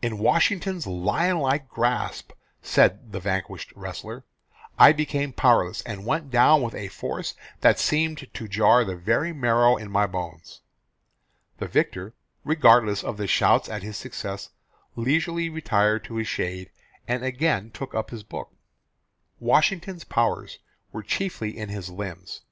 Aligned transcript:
"In 0.00 0.18
Washington's 0.18 0.86
lion 0.86 1.40
like 1.40 1.68
grasp," 1.68 2.30
said 2.62 3.10
the 3.10 3.18
vanquished 3.18 3.72
wrestler, 3.74 4.22
"I 4.78 4.92
became 4.92 5.32
powerless, 5.32 5.80
and 5.82 6.06
went 6.06 6.30
down 6.30 6.62
with 6.62 6.76
a 6.76 6.86
force 6.86 7.34
that 7.62 7.80
seemed 7.80 8.28
to 8.32 8.46
jar 8.46 8.84
the 8.84 8.94
very 8.94 9.32
marrow 9.32 9.76
in 9.76 9.90
my 9.90 10.06
bones." 10.06 10.60
The 11.58 11.66
victor, 11.66 12.14
regardless 12.44 13.02
of 13.02 13.18
shouts 13.28 13.68
at 13.68 13.82
his 13.82 13.96
success, 13.96 14.50
leisurely 14.94 15.48
retired 15.50 16.04
to 16.04 16.14
his 16.14 16.28
shade, 16.28 16.70
and 17.08 17.24
again 17.24 17.72
took 17.72 17.92
up 17.92 18.10
his 18.10 18.22
book. 18.22 18.54
Washington's 19.40 20.04
powers 20.04 20.60
were 20.92 21.02
chiefly 21.02 21.58
in 21.58 21.70
his 21.70 21.90
limbs. 21.90 22.42